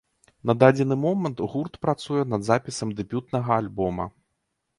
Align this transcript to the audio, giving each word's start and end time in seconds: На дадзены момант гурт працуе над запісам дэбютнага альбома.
На 0.49 0.53
дадзены 0.61 0.95
момант 1.01 1.43
гурт 1.51 1.73
працуе 1.87 2.23
над 2.33 2.49
запісам 2.49 2.89
дэбютнага 3.01 3.51
альбома. 3.63 4.09